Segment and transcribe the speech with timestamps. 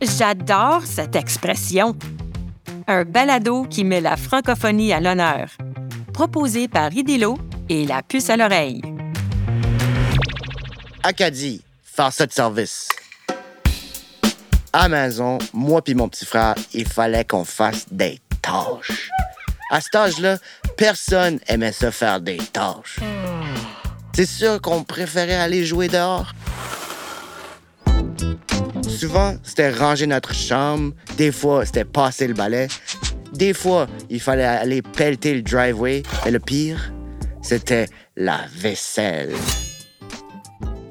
[0.00, 1.96] J'adore cette expression.
[2.86, 5.50] Un balado qui met la francophonie à l'honneur.
[6.12, 7.36] Proposé par Idélo
[7.68, 8.80] et la puce à l'oreille.
[11.02, 12.88] Acadie, faire ça de service.
[14.72, 19.10] À maison, moi puis mon petit frère, il fallait qu'on fasse des tâches.
[19.72, 20.38] À cet âge-là,
[20.76, 23.00] personne aimait se faire des tâches.
[24.14, 26.32] C'est sûr qu'on préférait aller jouer dehors.
[28.88, 30.92] Souvent, c'était ranger notre chambre.
[31.16, 32.68] Des fois, c'était passer le balai.
[33.32, 36.02] Des fois, il fallait aller pelleter le driveway.
[36.26, 36.92] Et le pire,
[37.42, 39.34] c'était la vaisselle.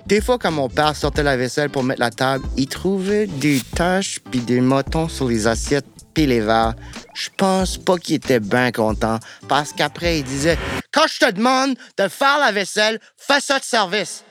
[0.06, 3.60] Des fois, quand mon père sortait la vaisselle pour mettre la table, il trouvait des
[3.76, 6.76] taches puis des motons sur les assiettes puis les verres.
[7.14, 10.58] Je pense pas qu'il était bien content parce qu'après, il disait
[10.94, 14.24] Quand je te demande de faire la vaisselle, fais ça de service.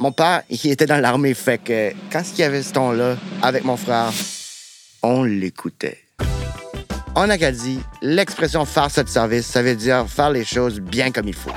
[0.00, 3.64] Mon père, il était dans l'armée, fait que quand il y avait ce ton-là avec
[3.64, 4.12] mon frère,
[5.02, 5.98] on l'écoutait.
[7.16, 11.34] En Acadie, l'expression faire de service, ça veut dire faire les choses bien comme il
[11.34, 11.50] faut.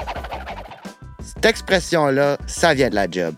[1.23, 3.35] Cette expression-là, ça vient de la job.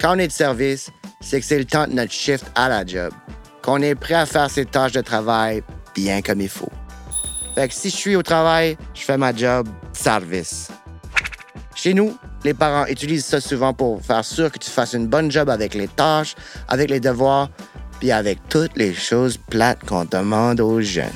[0.00, 0.90] Quand on est de service,
[1.20, 3.12] c'est que c'est le temps de notre shift à la job.
[3.62, 6.70] Qu'on est prêt à faire ses tâches de travail bien comme il faut.
[7.56, 10.68] Fait que si je suis au travail, je fais ma job service.
[11.74, 12.16] Chez nous,
[12.46, 15.74] les parents utilisent ça souvent pour faire sûr que tu fasses une bonne job avec
[15.74, 16.36] les tâches,
[16.68, 17.50] avec les devoirs,
[17.98, 21.10] puis avec toutes les choses plates qu'on demande aux jeunes.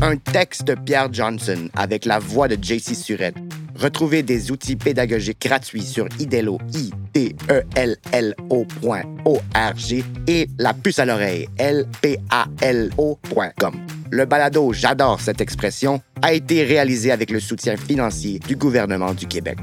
[0.00, 3.36] Un texte de Pierre Johnson avec la voix de JC Surette.
[3.74, 10.72] Retrouvez des outils pédagogiques gratuits sur idelo, i d e l l o.org et la
[10.72, 14.01] puce à l'oreille, l p a l o.com.
[14.14, 19.26] Le balado J'adore cette expression a été réalisé avec le soutien financier du gouvernement du
[19.26, 19.56] Québec.